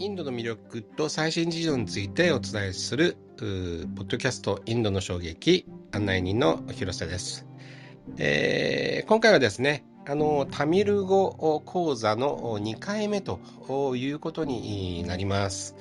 [0.00, 7.48] インドの魅力と最新事情についてお伝えするポッドキャストインドの衝撃案内人の広瀬です、
[8.16, 13.40] えー、今回はですねあのタミル語講座の2回目と
[13.96, 15.76] いうことになります。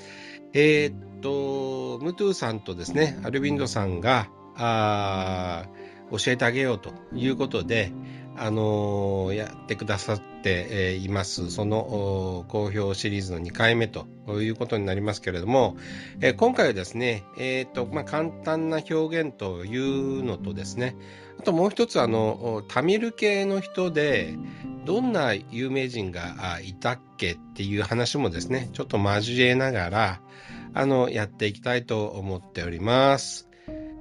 [0.51, 5.67] えー、っとムトゥさんとですねアルビンドさんがあ
[6.11, 7.93] 教えてあげようということで、
[8.35, 11.49] あのー、やってくださっって、います。
[11.51, 14.05] その好評シリーズの2回目と
[14.41, 15.77] いうことになりますけれども、
[16.21, 20.95] え、今回はですね、えっ、と、まあ、簡単な表現というのとですね、
[21.39, 24.35] あともう一つ、あの、タミル系の人で、
[24.85, 30.21] どんな有名人がいたっけっていう話もですね、ちょっと交えながら、
[30.73, 33.47] あの、やっていきたいと思っております。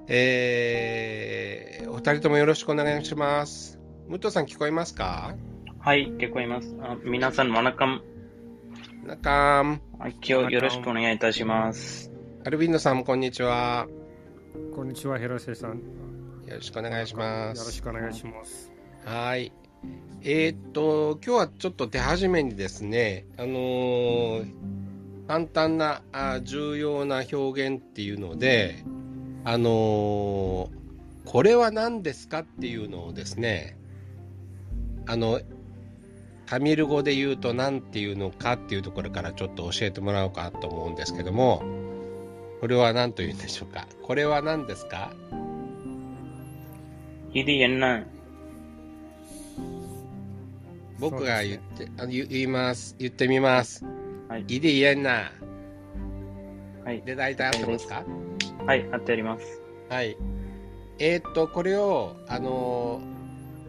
[0.09, 3.81] えー、お二人ともよろしくお願いします。
[4.09, 5.35] 武藤さん聞こえますか？
[5.87, 6.77] はい、聞こえます。
[6.83, 8.03] あ皆さん、わなかん。
[9.05, 9.81] なかん。
[10.01, 12.11] 今日よろしくお願いいたします。
[12.45, 13.87] アルビンドさん、こんにちは。
[14.75, 15.77] こんにちは、広瀬さん。
[16.49, 17.59] よろしくお願いします。
[17.61, 18.73] よろしくお願いします。
[19.05, 19.53] はい。
[20.25, 24.47] えー、っと、今日はちょっと手始めにですね、あのー、
[25.29, 28.83] 簡単なあ重要な表現っていうので、
[29.45, 30.69] あのー、
[31.27, 33.79] これは何ですかっていうのをですね、
[35.07, 35.41] あの、
[36.47, 41.63] タミル語で言うと何て言うのかっていうところからちょっと教えてもらおうかと思うんですけども、
[42.61, 43.87] これは何と言うんでしょうか？
[44.03, 45.13] これは何ですか？
[50.99, 52.97] 僕が言って、あ言言います。
[52.99, 53.85] 言ってみます。
[54.29, 54.45] はい。
[54.49, 55.31] イディエンナ。
[56.85, 57.03] はい。
[57.03, 58.05] で、大体合ってますか？
[58.65, 59.61] はい、合っております。
[59.91, 60.17] はい。
[60.99, 63.16] えー、っと、これを、あのー、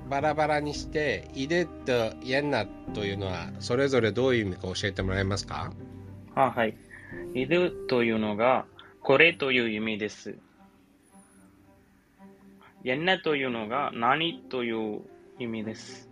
[0.10, 5.72] バラバラにして、イデとヤンナというのは、それぞれどういう意味か教えてもらえますか？
[6.36, 6.76] あはい。
[7.34, 8.66] イデというのが、
[9.02, 10.38] これという意味です。
[12.84, 15.02] ヤンナというのが、何という
[15.40, 16.10] 意味です。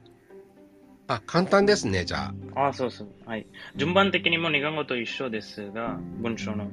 [1.07, 2.67] あ、簡単ですね、じゃあ。
[2.67, 3.07] あ、そうそう。
[3.25, 3.45] はい。
[3.75, 6.67] 順番的にも日本語と一緒ですが、文章の。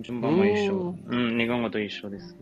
[0.00, 0.94] 順番も一緒。
[1.06, 2.36] うん、日本語と一緒です。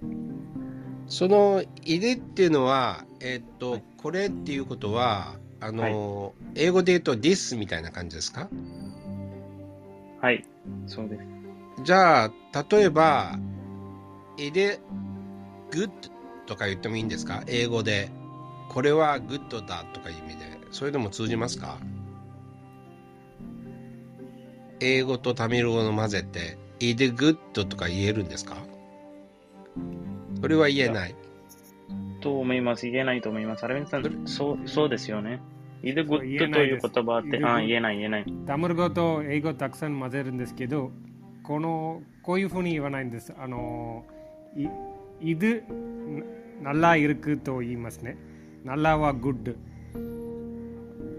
[1.08, 8.48] その入れっていうのは、えっ、と、はい、これっていうことは、あの、はい、英語で言うと this みたいな感じですか？
[10.20, 10.44] はい、
[10.86, 11.22] そうです。
[11.84, 12.32] じゃあ、
[12.70, 13.38] 例えば、
[14.36, 14.80] 入れ
[15.70, 15.90] good
[16.46, 17.42] とか言ってもいいんですか？
[17.46, 18.10] 英語で。
[18.68, 20.58] これは good だとかいう意味で。
[20.72, 21.78] それでも通じますか？
[24.80, 28.56] 英語とタミル語の混ぜて、இது good とか言えるんですか？
[30.46, 31.14] それは言えない。
[32.20, 32.88] と思います。
[32.88, 33.64] 言えないと思います。
[33.64, 35.40] アラビンさん、そうそうですよね。
[35.82, 38.24] இது good という言葉って、あ言えない、言えない。
[38.46, 40.92] タムル語と英語たくさん混ぜるんですけど、
[41.42, 43.34] この、こういうふうに言わないんです。
[43.36, 44.04] あの、
[44.56, 44.68] い、
[45.32, 48.16] இது、நல்லா இருக்கு と言いますね。
[48.62, 49.52] நல்ல は good。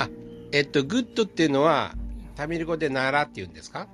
[0.05, 0.09] あ、
[0.53, 1.95] えっと、 good っていうのは、
[2.35, 3.89] タミル語でநல்ல って言うんですか？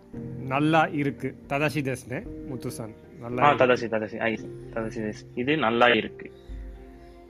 [0.47, 1.35] நல்லா இருக்கு。
[1.47, 2.93] 正しいですね、ムトさん。
[3.23, 4.19] あ、正しい、正しい。
[4.19, 5.27] はい、正しいです。
[5.35, 6.31] で、நல்லா இருக்கு。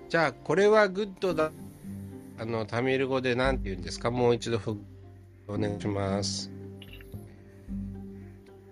[0.09, 1.51] じゃあ、これは good だ。
[2.39, 4.09] あの、タミル語で何て言うんですか？
[4.09, 4.59] もう一度
[5.47, 6.51] お願いします。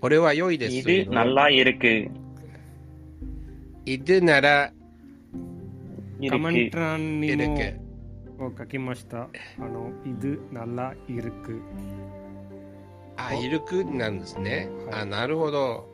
[0.02, 0.76] これは良いです。
[0.76, 2.10] いるならいるく。
[3.86, 4.74] いるなら、
[6.30, 9.24] カメントランにも書きました。
[9.24, 9.30] あ
[9.60, 11.62] の、いるならいるく。
[13.18, 14.70] あ、イルクなんですね。
[14.90, 15.88] はい、あ、なるほど。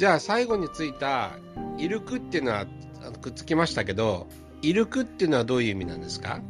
[0.00, 1.32] じゃあ最後についた
[1.76, 2.64] イルクっていうのは
[3.20, 4.28] くっつきましたけど、
[4.62, 6.40] イルクっていうのはどういう意味なんですか？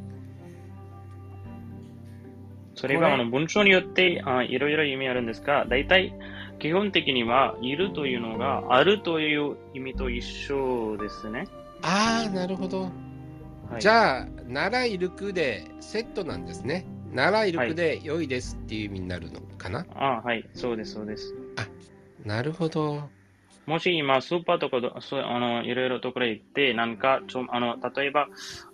[2.76, 6.14] それはあの文章によってあいろいろ意味あるんですが、大体
[6.60, 11.48] 基本的にはいるというのがあるという意味と一緒ですね。
[11.82, 12.82] ああ、なるほど。
[12.82, 16.86] はい、じゃあ、ならいるくでセットなんですね。
[17.12, 21.34] ならいるくで良いですっていう意味になるのかな、はい、あはい、そうです、そうです。
[21.56, 21.66] あ、
[22.24, 23.10] なるほど。
[23.66, 28.28] もし今、スーパーとかあのいろいろところ行って、なんかちょあの例えば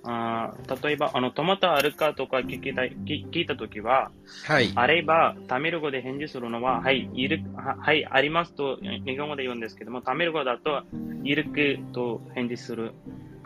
[0.04, 4.10] あ、例えばあのトマトあるかとか聞きたい聞聞いたときは、
[4.44, 10.82] はい、あれば、タミル語で返事するのは、はい、いるは、はい、ありますと日本語で言うんですけども、タミル語だと、
[11.24, 12.92] いるくと返事する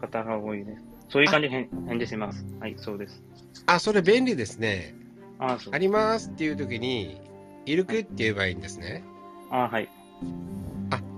[0.01, 0.85] 方が多いです。
[1.09, 2.47] そういう感じで返事します。
[2.61, 3.23] はい、そうです。
[3.67, 4.95] あ、それ便利ですね。
[5.39, 7.21] あありますっていう時に、
[7.67, 9.03] いるくって言えばいいんですね。
[9.51, 9.89] あはい。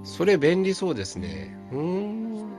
[0.03, 1.57] あ、それ便利そうですね。
[1.73, 2.53] うん。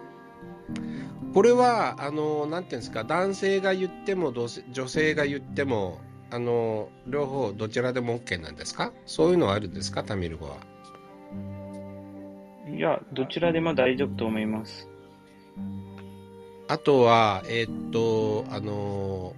[1.34, 6.00] これは、あの、なんていうんですか、男性が言っても、女性が言っても、
[6.30, 8.92] あの、両方どちらでも OK なんですか？
[9.06, 10.04] そういうのはあるんですか？
[10.04, 10.58] タミル語は。
[12.76, 14.88] いや、どちらでも大丈夫と思います。
[16.68, 19.34] あとは、えー、っと、あの、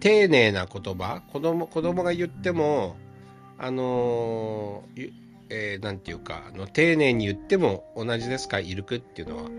[0.00, 2.96] 丁寧な言葉、子供、子供が言っても、
[3.58, 4.84] あの、
[5.54, 9.50] えー、なんていうか、あの、丁寧に言っても同じですか、イルクっていうのは。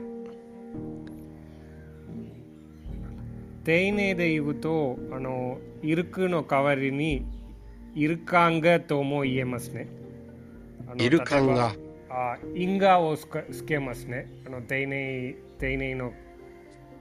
[3.63, 7.27] 丁寧で言うと、あの、イルクの代わりに、
[7.93, 9.87] イルカンガとも言えますね。
[10.97, 11.75] イルカンガ。
[12.09, 14.27] あインガをつけますね。
[14.45, 16.13] あの丁寧丁寧の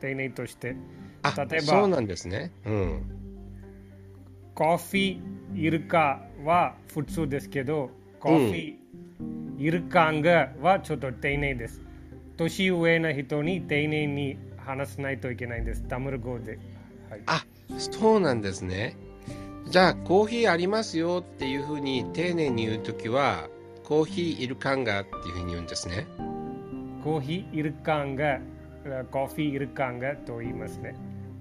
[0.01, 0.69] 丁寧として。
[0.69, 2.53] 例えば、そうなんですね。
[2.67, 3.03] うん。
[4.55, 7.91] コーヒー、イルカは普通ですけど、
[8.21, 8.82] コーヒー、
[9.21, 11.81] うん、イルカンガはちょっと丁寧です。
[12.37, 15.83] 年上の人に丁寧に話さないといけないんです。
[15.89, 16.59] タムル語で。
[17.11, 17.45] はい、あ
[17.79, 18.97] そうなんですね。
[19.69, 23.49] じゃあ、コーヒーありますよっていうふうに丁寧に言うときは、
[23.85, 26.07] コーヒーイルカンガっていうふうに言うんですね。
[27.03, 28.41] コーヒーイルカンガ、
[29.11, 30.95] コーヒーイルカンガと言いますね。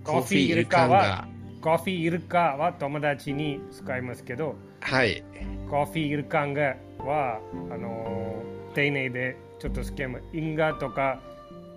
[0.03, 1.27] コーヒーイルカは、
[1.61, 5.23] コーヒーイルカは友達に使いますけど、はい。
[5.71, 7.39] コーヒーイルカンガは、
[7.71, 8.43] あの
[8.75, 11.21] 丁寧でちょっとスケム、インガとか、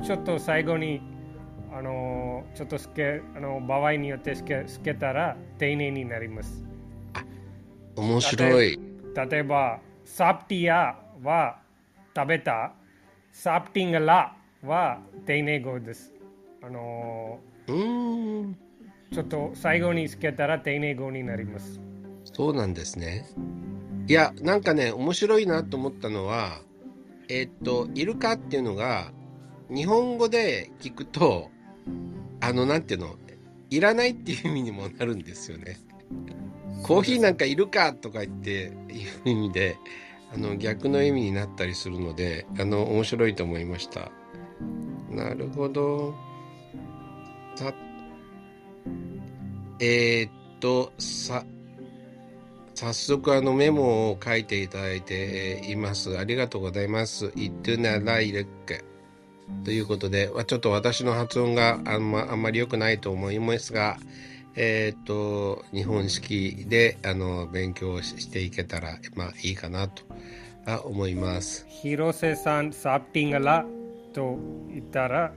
[0.05, 1.00] ちょっと最後に、
[1.73, 6.67] あのちょっとスケ、あの場合によってスケスケたら丁寧になります。
[7.94, 8.81] 面白い。
[9.31, 11.61] 例えば、サプティアは
[12.17, 12.73] 食べた。
[13.31, 16.12] サプティングラは丁寧語です。
[16.62, 18.55] あのー、
[19.12, 21.81] ちょっと最後につけたら丁寧語になります。
[22.25, 23.25] そうなんですね。
[24.06, 26.61] いや、なんかね、面白いなと思ったのは、
[27.29, 29.12] えー、っと、イルカっていうのが、
[29.71, 31.51] 日本語で聞くと、
[32.41, 33.17] あの、なんていうの、
[33.71, 35.79] いらないっていう意味にもなるんですよね。
[36.85, 39.79] コーヒーなんかいるかとか言っていう意味で
[40.35, 44.12] あの逆の意味になったりするのであの面白いと思いました。
[45.11, 46.15] なるほど。
[47.57, 47.73] さ
[49.81, 50.31] えー、っ
[50.61, 51.45] とさ
[52.85, 56.19] 早速あのメモを書いていただいています。
[56.19, 57.33] ありがとうございます。
[57.35, 58.85] イトゥナライレック。
[59.65, 63.99] ということで、ちょっと私の発音があんまあんまり良くないと思いますが、
[64.57, 70.05] えっ、ー、と、日本式で、あの、勉強していけたら、まあ、いいかなと
[70.85, 71.67] 思います。
[71.69, 73.65] 広瀬さん、サプティングラ
[74.13, 74.39] と
[74.71, 75.33] 言ったら、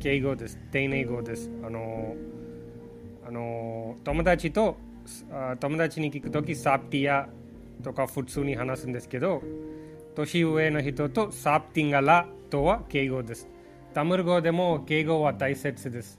[0.00, 0.58] 敬語です。
[0.72, 1.50] 丁寧語です。
[1.64, 2.14] あの、
[3.26, 4.76] あの、友達と、
[5.60, 7.28] 友達に聞くとき、サプティア
[7.82, 9.42] とか普通に話すんですけど、
[10.14, 13.48] 年上の人とサプティングラとは敬語です。
[13.94, 16.18] タムル語でも敬語は大切です。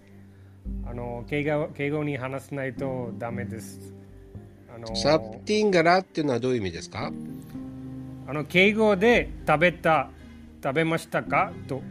[0.85, 3.93] あの敬語敬語に話さないとダメです。
[4.73, 7.11] あのサプティンガラっていうのはどういう意味ですか？
[8.27, 10.09] あの敬語で食べた、
[10.63, 11.51] 食べましたか？
[11.67, 11.81] と。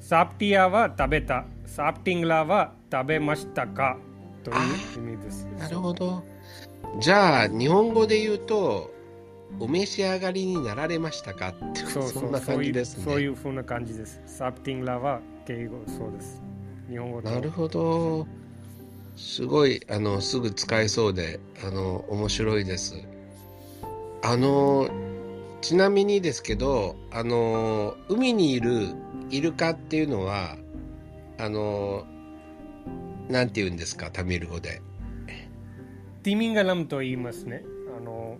[0.00, 3.96] サプティアは食べた、サプティングラは食べましたか？
[4.42, 4.56] という
[5.12, 5.44] 意味です。
[5.58, 6.24] なるほど。
[7.00, 8.90] じゃあ、日本語で言うと、
[9.60, 13.04] お召し上がりになられましたかってそうそんな感じですね。
[13.04, 14.20] そういうふうな感じです。
[14.26, 16.42] サプティングラは敬語、そうです。
[16.88, 18.26] 日本語なるほど。
[19.16, 22.96] すごい、あの、すぐ使えそうで、あの、面白いです。
[24.22, 24.88] あの、
[25.60, 28.88] ちなみにですけど、あの、海にいる
[29.30, 30.56] イルカっていうのは、
[31.38, 32.06] あの、
[33.28, 34.82] なんて言うんですか、タミル語で。
[36.24, 37.62] ティミンガラムと言いますね。
[37.96, 38.38] あの、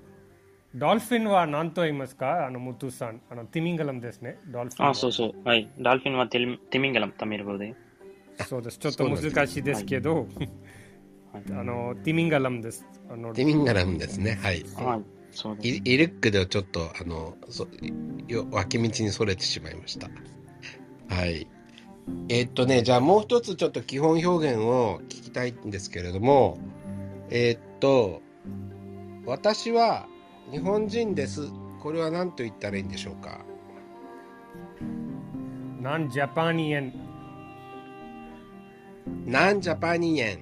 [0.75, 2.47] ドルフィンは何と言いますか？
[2.47, 3.21] あの、ムトゥさん。
[3.31, 4.39] あの、ティミンガラムですね。
[4.49, 4.89] ドルフィン。
[4.89, 5.33] あ、そうそう。
[5.45, 5.71] はい。
[5.79, 7.75] ドルフィンはティミンガラム、タミル語で。
[8.49, 8.79] そうです。
[8.79, 10.27] ちょっと難しいですけど、
[11.35, 12.87] あの、ティミンガラムです。
[13.11, 14.39] あのティミンガラムですね。
[14.43, 14.65] はい。
[14.77, 15.03] はい。
[15.31, 17.69] そうイイルックでちょっと、あの、そ
[18.29, 20.09] よ脇道にそれてしまいました。
[21.15, 21.47] はい。
[22.31, 26.59] えー、っとね、じゃあもう一つちょっと基本表現を聞きたいんですけれども、
[27.31, 28.23] えー、っと、
[29.27, 30.07] 私は
[30.51, 31.51] 日本人です。
[31.83, 33.45] これは何と言ったらいいんでしょうか？
[35.81, 36.93] ナンジャパニエン
[39.27, 40.39] なんジャパニエン。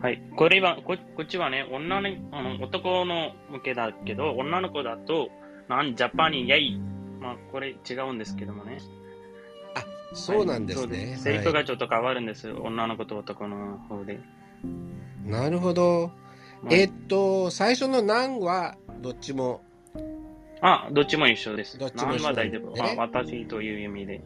[0.00, 0.20] はい。
[0.36, 5.28] これは、ここっちはね、女の、あの、男の向けだけど、女の子だと、
[5.68, 6.80] なんジャパニエイ。
[7.20, 8.78] まあ、これ違うんですけどもね。
[9.76, 10.98] あ、そうなんですね。
[10.98, 14.18] はい、セリフがちょっと変わるんです、はい、女の子と男の方で。
[15.26, 16.10] なるほど。
[16.70, 19.62] えー、っと、最初のなんは、どっちも。
[20.60, 21.78] あ、どっちも一緒です。
[21.78, 22.84] どっちも一緒、ね、は大丈夫。
[22.84, 24.22] あ、私という意味で。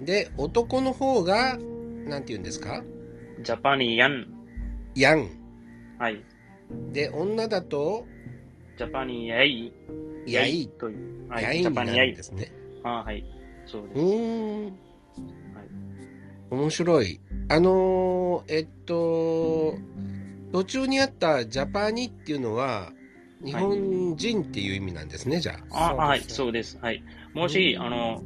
[0.00, 1.58] で、男の方が、
[2.06, 2.82] なんて言うんですか？
[3.42, 4.26] ジャパニヤン。
[4.94, 5.28] ヤン。
[5.98, 6.24] はい。
[6.92, 8.06] で、女だと
[8.78, 9.72] ジャパニヤイ。
[10.26, 11.28] ヤイという。
[11.28, 12.50] はい、ヤイになるんですね。
[12.82, 13.24] あはい。
[13.66, 14.00] そうです。
[14.00, 14.78] うん。
[16.50, 16.60] はい。
[16.60, 17.20] 面白い。
[17.48, 19.74] あのー、えっと、
[20.52, 22.92] 途中にあったジャパニっていうのは、
[23.44, 25.90] 日本人っていう意味なんですね、はい、じゃあ。
[25.90, 26.78] あはい、そうです。
[26.80, 27.02] はい。
[27.34, 28.22] もし、あの、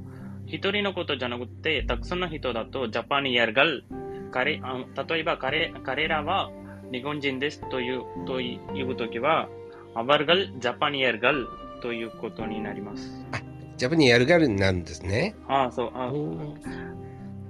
[0.47, 3.85] 一人のことじゃなくて、たくさんの人だと、ジャパニヤルガル、
[4.31, 6.51] 彼あ例えば彼彼らは
[6.91, 9.49] 日本人ですというというときは、
[9.95, 11.47] アバルガル、ジャパニヤルガル
[11.83, 13.27] ということになります。
[13.33, 13.41] あ、
[13.77, 15.35] ジャパニヤルガルになるんですね。
[15.49, 15.91] あそう。
[15.95, 16.11] あ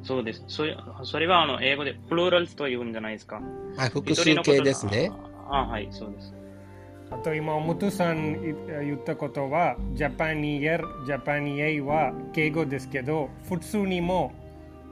[0.03, 0.45] そうです。
[0.49, 3.41] それそれはあの英語でプローラルというんじゃないですか。
[3.77, 5.11] あ、複数形ですね。
[5.49, 6.35] あはい、そうです。
[7.11, 14.33] あと今、ムトさん言ったことは、ジャパニエル、ジャパニエイは敬語ですけど、普通にも、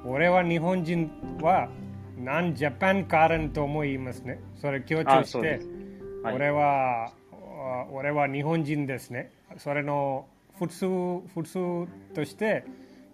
[0.05, 1.69] 俺は日本人は、
[2.19, 4.38] なんジャパンカレンとも言いますね。
[4.61, 5.61] それ強調して、
[6.23, 7.12] はい、俺は、
[7.90, 9.33] 俺は日本人ですね。
[9.57, 10.26] それの
[10.59, 10.87] 普通
[11.35, 12.64] 普通として、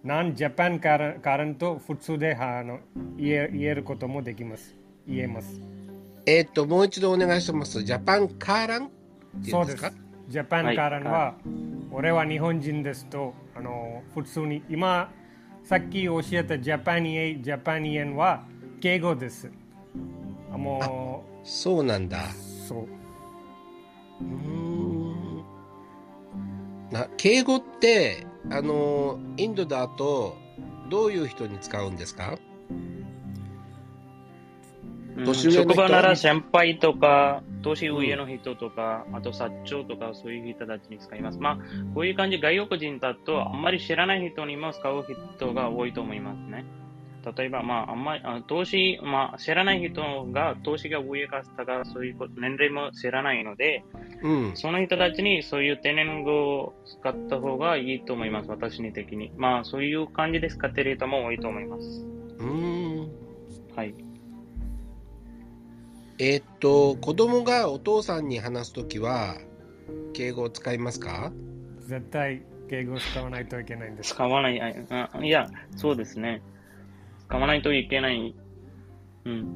[0.07, 2.79] なんジャパンカレンと普通であの
[3.17, 4.73] 言え言えることもできます。
[5.05, 5.59] 言えます。
[6.25, 7.83] えっ、と、もう一度お願いします。
[7.83, 8.89] ジャパンカーラン
[9.43, 9.91] そうです。
[10.29, 11.33] ジャパンからは、はい、
[11.91, 15.11] 俺は日本人ですと、あの普通に、今、
[15.65, 18.45] さっき教えたジャパニエ、ジャパニエンは
[18.79, 19.51] 敬語です。
[20.49, 22.29] もう、そうなんだ。
[22.65, 22.87] そう。
[24.21, 25.43] うん
[26.91, 30.37] な敬語ってあのインドだと
[30.89, 32.37] どういう人に使うんですか？
[35.17, 41.39] 年上の人、職場なら先輩とか、年上の人とか、うん、あと社長とか、そういう人たちに使います。
[41.39, 41.57] まあ、
[41.95, 45.03] こういう感じ、外国人だと、あんまり知らない人にも使う
[45.37, 46.65] 人が多いと思いますね。
[47.35, 53.83] 例えば、まあ、あんまり、投資、まあ、知らない人が、投資が上か下か、そういう年齢も知らないので、
[54.21, 59.31] うん、その人たちにそういう天然語を使った方がいいと思います、私に的に。
[59.37, 62.05] まあ、そういう感じで使っている人も多いと思います。
[62.39, 63.11] うん。
[63.75, 63.93] はい。
[66.19, 69.37] えー、っと、子供がお父さんに話すときは、
[70.13, 71.31] 敬語を使いますか？
[71.81, 74.15] 絶対敬語を使わないといけないんです。
[74.15, 74.59] 使わない。
[74.59, 74.69] あ
[75.21, 76.41] いや、そうですね。
[77.27, 78.35] 使わないといけない。
[79.25, 79.47] うん。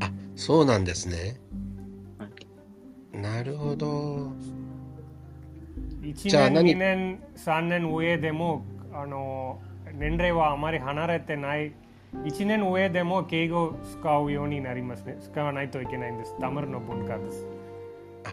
[0.00, 1.40] あ、そうなんですね。
[2.18, 2.26] は
[3.14, 4.32] い、なるほど。
[6.02, 9.60] 1年、2年、3年上でも、あの、
[9.94, 11.72] 年齢はあまり離れてない
[12.22, 15.18] 1年上でも敬語を使うようになりますね。
[15.20, 16.34] 使わないといけないんです。
[16.40, 17.46] タムルの文化です。
[18.24, 18.32] あ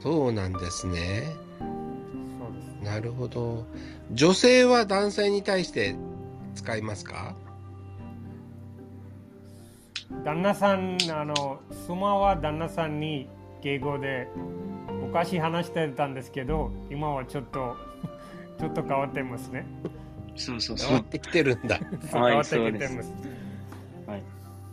[0.00, 1.24] そうなんですね。
[1.58, 1.64] そ
[2.48, 2.84] うです。
[2.84, 3.66] なるほど。
[4.12, 5.94] 女性は男性に対して
[6.54, 7.36] 使いますか？
[10.24, 13.28] 旦那さん、あの、妻は旦那さんに
[13.62, 14.28] 敬語で
[15.00, 17.76] 昔話してたんですけど、今はちょっと
[18.58, 19.66] ちょっと変わってますね。
[20.36, 20.88] そうそうそう。
[20.88, 21.78] 変わってきてるんだ。
[22.10, 23.14] 変わってきてます。
[24.06, 24.22] はい。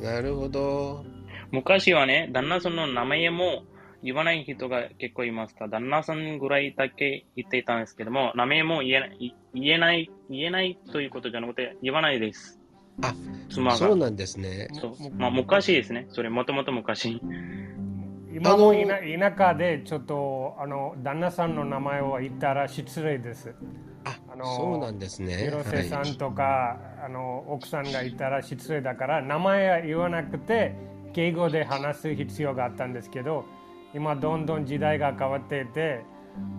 [0.03, 1.03] なるほど。
[1.51, 3.63] 昔はね、旦那さんの名前も
[4.01, 5.67] 言わない人が結構いました。
[5.67, 12.58] 旦那さんぐらいだけ言っていたんですけども、名前も言えない言えない言えないということじゃなくて、言わないです。
[13.01, 13.13] あ、
[13.49, 14.69] 妻がそうなんですね。
[14.73, 16.07] そうまあ、昔ですね。
[16.09, 17.21] それ、もともと昔。
[18.31, 23.53] 今も田舎でちょっとあの旦那さんの名前を言ったら失礼です。
[24.05, 25.37] あのそうなんですね。
[25.37, 30.75] 広瀬さんとか、はい、あの奥さんがいたら失礼だから名前は言わなくて
[31.13, 33.45] 敬語で話す必要があったんですけど
[33.93, 36.01] 今どんどん時代が変わっていて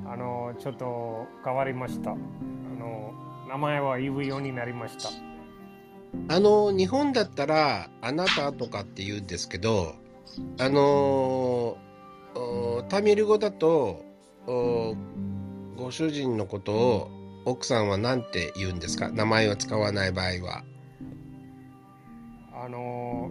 [0.07, 3.13] あのちょっと変わりましたあの
[3.49, 5.30] 名前は言うようになりました
[6.29, 9.95] あの日本だったら「あなた」とかって言うんですけど
[10.59, 11.77] あの
[12.89, 14.05] タミル語だと
[15.77, 17.11] ご主人のことを
[17.45, 19.11] 奥さんは何て言うんですか？
[19.11, 20.63] 名前を使わない場合は。
[22.53, 23.31] あの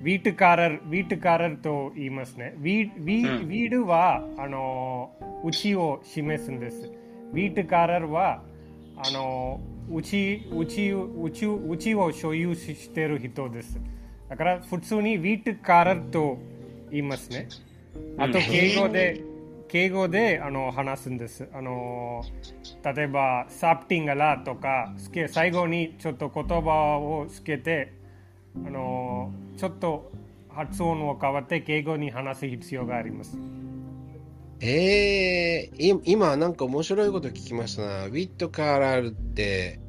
[0.00, 2.54] வீட்டுக்காரர்、வீட்டுக்காரர் と言いますね。
[2.58, 5.10] ウィウィウィールは、あの、
[5.44, 6.90] うちを示すんです。
[7.32, 8.42] வீட்டுக்காரர் は、
[8.96, 9.60] あの、
[9.92, 13.80] うち、うち、うち、うちを所有している人です。
[14.28, 16.38] だから普通にウィートカラーと
[16.90, 17.48] 言いますね。
[18.16, 19.20] あと敬語で、
[19.68, 21.48] 敬語であの話すんです。
[21.52, 22.22] あの
[22.84, 24.94] 例えば、サプティングラとか、
[25.28, 27.92] 最後にちょっと言葉をつけて、
[28.64, 30.12] あのちょっと
[30.50, 33.36] 発音を変わって敬語に話す必要があります。
[34.62, 38.06] えー、今なんか面白いこと聞きましたな。
[38.06, 39.80] ウィットカーラルって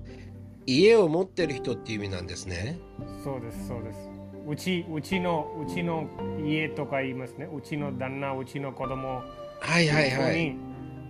[0.66, 2.80] 家を持ってる人っていう意味なんですね。
[3.24, 4.00] そうです、そうです。
[4.48, 6.08] うちうちのうちの
[6.46, 7.50] 家とか言いますね。
[7.54, 9.22] うちの旦那うちの子供。
[9.60, 10.56] はいはいはい。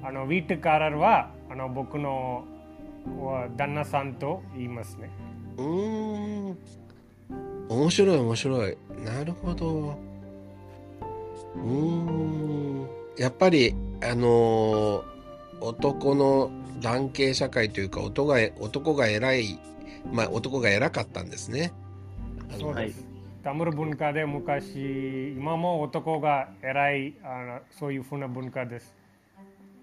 [0.03, 2.43] あのウィットカラーはあの僕の
[3.57, 5.11] 旦那さんと言いますね。
[5.57, 6.57] うん。
[7.69, 8.77] 面白い面白い。
[9.05, 9.95] なるほど。
[11.55, 15.03] うんやっぱりあの
[15.59, 19.59] 男の男系社会というか男が男が偉い
[20.11, 21.71] まあ男が偉かったんですね。
[22.59, 23.05] そうです、
[23.43, 28.95] タムル文化で昔今も男が偉いあのそういうふうな文化です。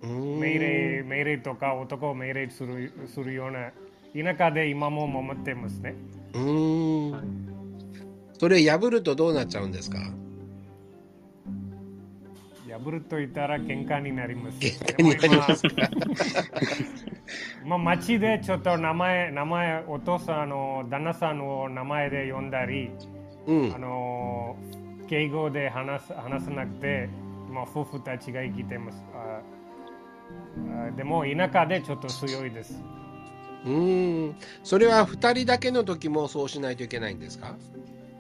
[0.03, 3.71] 命令命令とか男を命令するするような
[4.35, 5.95] 田舎で今も守ってますね。
[6.35, 7.13] うん。
[8.39, 9.99] それ破るとどうなっちゃうんですか？
[12.85, 14.59] 破ると言ったら喧嘩になります。
[17.65, 22.91] まあ町でちょっと名前、名前、お父さんの旦那さんを名前で呼んだり、
[23.47, 24.57] うん、あの
[25.09, 27.09] 敬語で話す話さなくて、
[27.51, 29.05] まあ、夫婦たちが生きてます。
[29.15, 29.41] あ
[30.89, 32.83] あでも田舎でちょっと強いです。
[33.67, 37.57] うんそれは2人だけの時もそうしないといけないんですか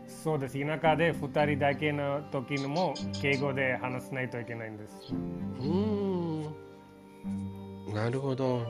[0.09, 0.59] そうです。
[0.59, 5.13] 田舎で2人だけの時にも敬語で話さないといけないんです。
[5.13, 6.43] うん。
[7.95, 8.63] なるほど。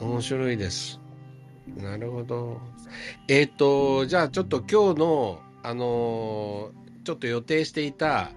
[0.00, 1.00] 面白いです。
[1.76, 2.60] なるほど。
[3.28, 8.30] えっ、ー、と、じゃあちょっと今日の、あのー、ちょっと予定していた、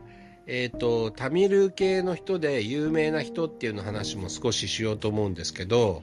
[0.48, 6.02] えっ、ー、と、タミル系の人で有名な人っていうの話も少ししようと思うんですけど、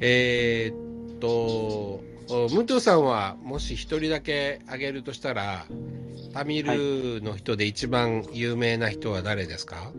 [0.00, 5.66] えっと、ムトゥさんはもし一人だけ挙げるとしたら、
[6.32, 9.92] タミルの人で一番有名な人は誰ですか、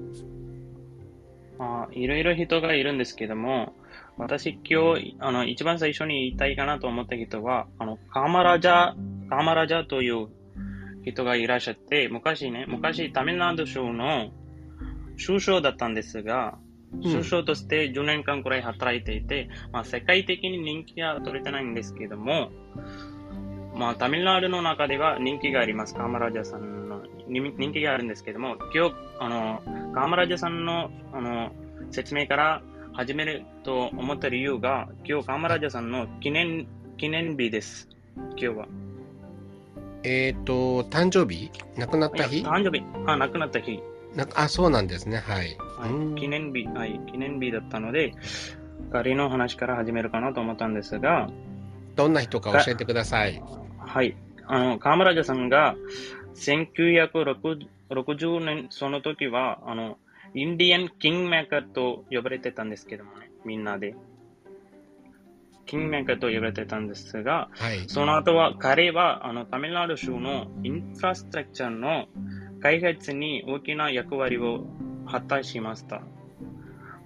[1.57, 3.74] はい、あいろいろ人がいるんですけども、
[4.17, 8.93] 私今日、あの、一番最初に言いたいかなと思った人は、あの、カマラジャ、
[9.29, 10.27] カマラジャという
[11.06, 14.32] 人がいらっしゃって、昔ね、昔タミルナド州の
[15.23, 16.58] 首相だったんですが、
[17.04, 22.52] 首相として10年間くらい働いていて、まあ、世界的に人気は取れてないんですけども、
[23.76, 25.93] まあ、タミルナードの中では人気があります。
[25.93, 29.62] カーマラジャさんの人気があるんですけども、今日、あの、
[29.93, 31.52] カーマラジャさんの、あの、
[31.91, 32.62] 説明から
[32.93, 37.89] 始めると思った理由が、今日カーマラジャさんの記念、記念日です。
[38.15, 38.67] 今日は。
[40.04, 41.52] えっ、ー、と、誕生日？
[41.78, 42.41] 亡くなった日？
[42.41, 42.84] 誕生日。
[43.06, 43.80] あ、亡くなった日。
[44.15, 45.17] なあ、そうなんですね。
[45.17, 45.58] はい。
[45.60, 48.13] はい、記念日、はい、記念日だったので、
[48.91, 51.30] 彼の話から始めるかなと思ったんですが、
[51.96, 53.41] どんな人か教えてください。
[53.78, 54.15] はい。
[54.46, 55.76] あの、河村さんが、
[56.36, 59.98] 1960年、その時は、あの、
[60.34, 63.96] インディアン・キングメーカーと呼ばれてたんですけどもね、みんなで。
[65.65, 72.06] キングメーカーと呼ばれてたんですが、はい、その後は彼は、あの、タミルナド州のインフラストラクチャーの
[72.62, 74.65] 開発に大きな役割を
[75.10, 76.02] 果たしました。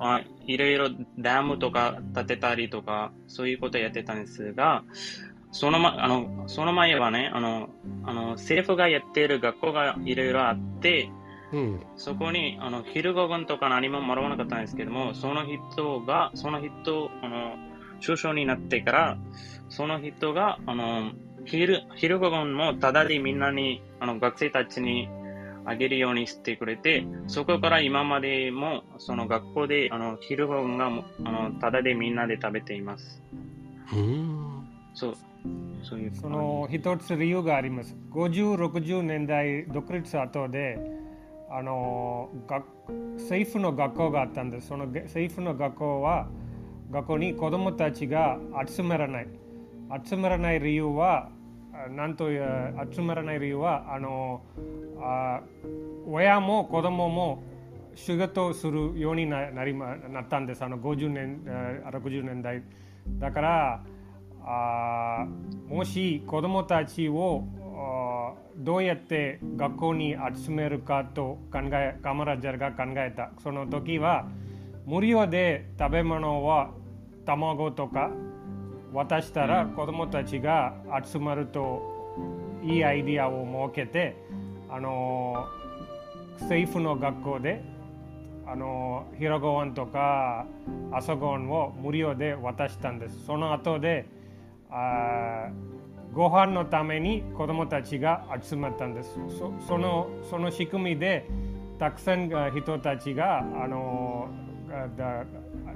[0.04, 4.84] あいろいろダムとか建てたりとか、そういうことをやってたんですが、
[5.52, 7.70] その,、ま、あのその前はねあの
[8.04, 11.12] あの、政府がやっている学校がいろいろあって、
[11.54, 17.56] うん、そこにあの昼ご飯とか何ももらわなかったんですけども、その人が、その人、あの
[18.04, 19.18] 首相になってから、
[19.70, 21.12] その人があの
[21.46, 25.10] 昼昼ご飯もただでみんなに、あの学生たちに
[25.66, 30.88] あげるようにしてくれて、そこから今までも、その学校で、あの、昼ご飯が、
[31.26, 33.22] あの、ただでみんなで食べています。
[33.94, 34.68] うん。
[34.94, 35.16] そう。
[35.84, 36.16] そういう。
[36.16, 37.96] その、一つ理由があります。
[38.12, 40.80] 50、60年代、独立後で、
[41.50, 42.66] あの、学
[43.18, 44.68] 政府の学校があったんです。
[44.68, 46.28] その政府の学校は、
[46.92, 49.28] 学校に子供たちが集まらない。
[50.06, 51.30] 集まらない理由は、
[51.90, 54.42] なんと集まらない理由はあの
[55.02, 55.42] あ
[56.06, 57.44] 親も子供も
[57.96, 60.64] 仕事するようになりなったんです。
[60.64, 61.44] あの50年
[61.92, 62.64] 60年代。
[63.20, 63.84] だから
[64.44, 65.28] あ
[65.68, 67.46] もし子供たちを
[68.58, 73.32] どうやって学校に集めるかと考えカマラジャーが考えた。
[73.42, 74.28] その時は
[74.86, 76.72] 無料で食べ物は
[77.26, 78.12] 卵とか
[78.94, 80.74] 渡したら子供たちが
[81.04, 81.82] 集まると
[82.64, 84.16] いいアイディアを設けて
[84.70, 85.48] あの
[86.42, 87.62] 政府の学校で
[88.46, 90.46] あの昼ご飯とか
[90.92, 93.26] 朝ご飯を無料で渡したんです。
[93.26, 94.06] その後で
[94.70, 95.50] あ
[96.14, 99.18] ご飯のために子供たちが集まったんです。
[99.30, 101.26] そそのその仕組みで
[101.80, 104.28] たくさん人たちがあの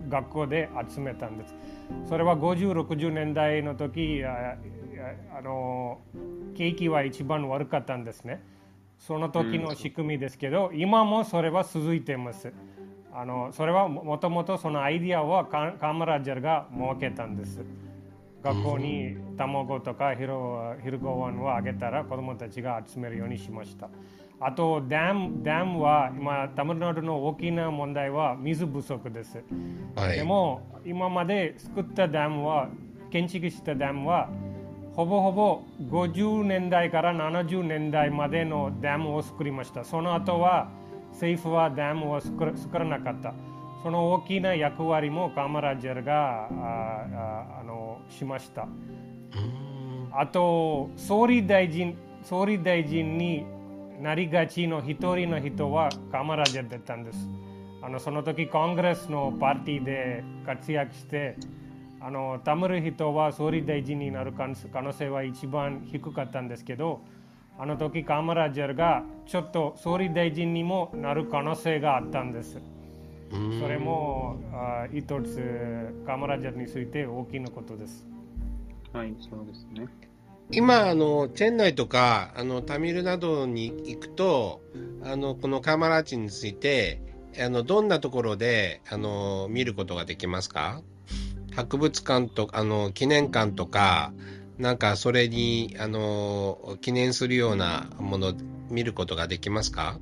[0.09, 1.55] 学校で集めたんです
[2.07, 5.99] それは50、60年代の時あの
[6.55, 8.41] 景気は一番悪かったんですね。
[8.97, 12.53] その時の仕組みですけど、今もそれは続いてます。
[13.13, 17.61] あのそれはもともとそのアイディアはカマラジャーが設けたんです。
[18.43, 23.89] 学校に卵とか昼ご飯をあげたら子供たちが集めるようにしました。
[24.45, 29.43] あとダム、ダムは今、タミルナドの大きな問題は水不足です。
[29.95, 32.69] はい、でも、今まで作ったダムは、
[33.09, 34.29] 建築したダムは、
[34.93, 39.83] ほぼほぼ50年代から70年代までのダムを作りました。
[39.83, 40.69] その後は、
[41.13, 42.45] 政府はダムを作
[42.77, 43.33] らなかった。
[43.81, 48.67] その大きな役割もカマラジャーがああのしました。
[50.11, 53.45] あと、総理大臣総理大臣に
[54.01, 57.29] なりがちの一人の人はカマラジャだったんです。
[57.81, 61.37] あのその時コングレスのパーティーで活躍して
[62.01, 64.47] あのタムル人は総理大臣になる可
[64.81, 67.01] 能性は一番低かったんですけど
[67.59, 72.59] あの時カマラジャーがちょっと総理大臣にもなる可能性があったんです。
[73.31, 78.07] それもあ一つカマラジャーについて大きなことです。
[78.93, 79.87] はい、そうですね。
[80.51, 84.61] 今、あの、チェン内とか、あの、タミルなどに行くと、
[85.03, 87.01] あの、このカーマラーチについて、
[87.43, 90.81] あの、どんなところで、あの、見ることができますか？
[91.55, 94.13] 博物館と、あの、記念館とか、
[94.57, 98.33] なんかそれに、あの、記念するようなもの、
[98.69, 99.99] 見ることができますか？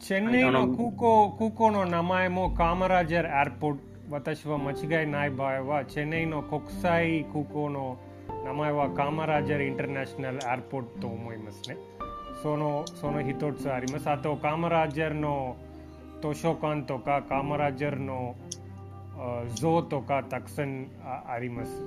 [0.00, 7.98] チェンネイの空港空港の名前もカーマラジャーエアポート、私は間違いない場合は、チェンネイの国際空港の
[8.44, 11.76] 名前はカマラジャインターナショナルエアポートと思いますね。
[12.42, 14.08] そのその一つあります。
[14.08, 15.56] あと、カマラジャの
[16.22, 18.36] 図書館とか、カマラジャーの
[19.54, 21.82] 像とかたくさんあります。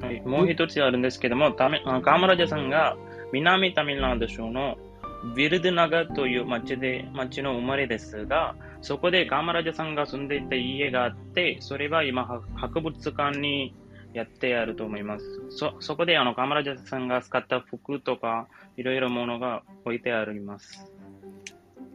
[0.00, 1.78] はい、もう一つあるんですけども、カマ
[2.26, 2.96] ラジャさんが
[3.32, 4.78] 南タミルナード州の
[5.34, 13.74] ヴィルドナガという町で町の生まれですが、そこでカマラジャさんが住んでいた家があって、それは今博物館に
[14.12, 15.24] やってあると思います。
[15.50, 20.90] そ、そこであの、カマラジャさんが使った服とか、いろいろものが置いてあります。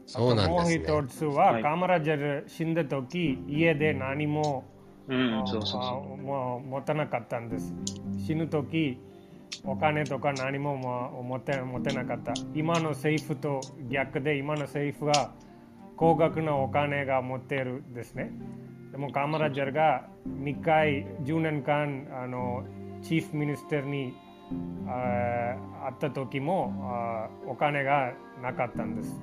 [0.06, 0.88] そうなんですね。
[0.88, 4.65] もう一つは、はい、カマラジャ死んだ時、家で何も、
[5.08, 6.21] うん、そうそうそう。
[6.21, 7.73] もう持たなかったんです。
[8.25, 8.97] 死ぬ時、
[9.63, 10.78] お金とか何も
[11.23, 12.34] 持て持てなかった。
[12.54, 15.34] 今の政府と逆で、今の政府は
[15.95, 18.32] 高額なお金が持っているですね。
[18.95, 22.63] でもカマラジャーが2回10年間あの
[23.01, 24.13] チーフミニスターに
[24.88, 29.19] あ会った時もあお金がなかったんです。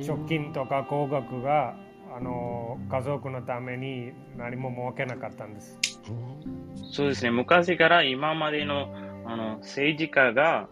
[0.00, 1.76] 貯金とか高額が
[2.16, 5.78] あの家族のために何も設けなかったんです。
[6.90, 8.94] そうですね、昔から今までの
[9.26, 10.68] あの政治家が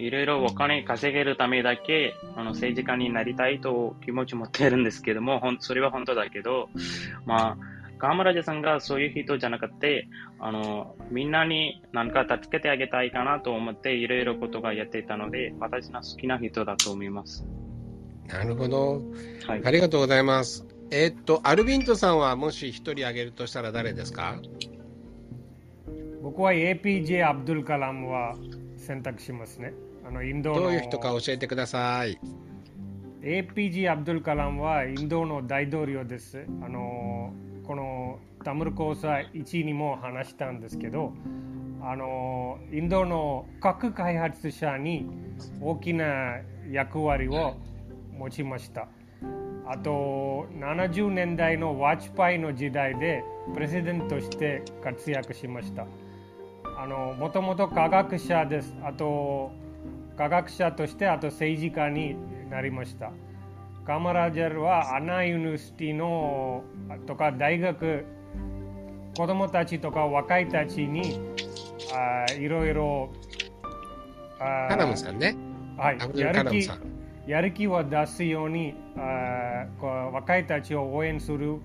[0.00, 6.68] いろいろお金稼げるためだけ、あの、政治家になりたいと気持ち持ってるんですけども、ほん、それは本当だけど、
[7.26, 7.56] まあ、
[7.98, 10.08] 河村ジさんがそういう人じゃなくて、
[10.38, 17.44] あの、みんなに何か助けてあげたいかなと思って、いろいろことがやっていたので、私の好きな人だと思います。
[18.26, 19.02] なるほど。
[19.46, 19.62] はい。
[19.64, 20.66] ありがとうございます。
[20.90, 24.40] えー、っと、アルビントさんはもし一人挙げるとしたら誰ですか？
[26.22, 28.34] 僕は APJ アブドゥルカラムは
[28.76, 29.74] 選択しますね。
[30.10, 32.18] あのインドどういう人か教えてください。
[33.22, 36.44] APG アブドゥル・カラムはインドの大統領です。
[36.64, 37.32] あの
[37.64, 41.12] このタムル交際1にも話したんですけど、
[41.80, 45.06] あのインドの核開発者に
[45.60, 47.54] 大きな役割を
[48.18, 48.88] 持ちました。
[49.64, 53.22] あと70年代のワッチパイの時代で
[53.54, 55.86] プレゼデントとして活躍しました。
[56.76, 58.74] あのもともと科学者です。
[58.82, 59.52] あと
[60.20, 62.14] 科学者としてあと政治家に
[62.50, 63.10] なりました。
[63.86, 66.62] カマラジャルはアナユニバーシティの
[67.06, 68.04] とか大学
[69.16, 71.18] 子供たちとか若いたちに
[71.94, 73.10] あいろいろ
[74.38, 75.34] カラムさんね。
[75.78, 76.68] はい、やる気
[77.26, 79.64] やる気を出すようにあ
[80.12, 81.60] 若いたちを応援する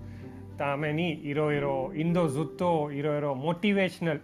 [0.58, 4.22] ためにいろいろインドずっといろいろモチベーショナル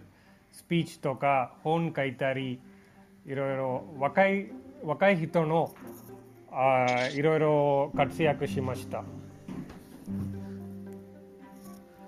[0.52, 2.58] スピーチとか本書いたり
[3.26, 4.50] いろいろ若い
[4.82, 5.74] 若い人の
[6.50, 9.04] あいろいろ活躍しました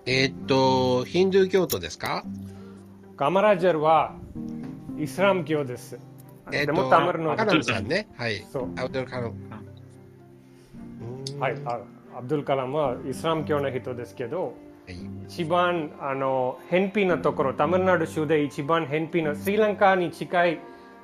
[0.07, 2.25] えー、っとヒンドゥー教徒ですか？
[3.17, 4.15] カマラジャルは
[4.99, 5.99] イスラム教です。
[6.53, 8.07] えー、でもタムルのカラムさんね。
[8.17, 8.45] はい。
[8.53, 8.69] そう。
[8.77, 9.35] アブドルカラム。
[11.41, 11.57] はい。
[12.15, 14.55] アブドルカラムはイスラム教の人ですけど、
[15.27, 20.61] 一番あの偏僻なところ、タミルナド州で一番偏僻な、スリランカに近い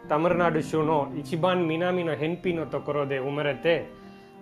[0.08, 3.88] タミルナド州の一番南の偏僻なところで生まれて、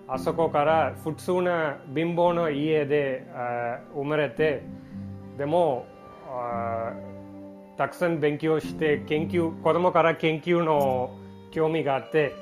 [0.07, 3.27] あそこから普通な貧乏の家で
[3.95, 4.63] 生まれて、
[5.37, 5.87] でも
[7.77, 11.11] たくさん勉強して研究、子供から研究の
[11.51, 12.33] 興味があって、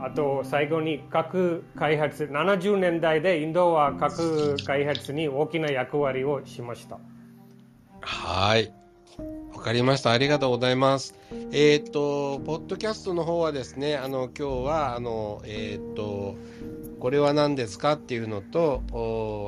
[0.00, 6.98] あと最後に核開発、70年代でインドは核開発に大きな役割をしました。
[8.00, 8.74] はい。
[9.54, 10.10] わかりました。
[10.10, 11.14] ありがとうございます。
[11.52, 16.36] えっ、ー、と、ポッドキャストの方はですね、あの、今日は、あの、えっ、ー、と、
[16.98, 18.82] これは何ですかっていうのと、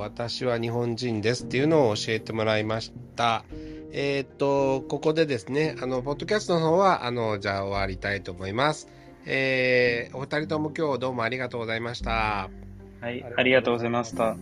[0.01, 3.45] 私は日本人ですっていうのを教えてもらいました。
[3.93, 8.89] えっ、ー、と、ここでですね、あの、ポッドキャストの方は、あの、じゃあ終わりたいと思います。
[9.27, 12.51] えー、お二人とも今日どうもありがとうございました。
[13.01, 14.37] はい、ありがとうございました。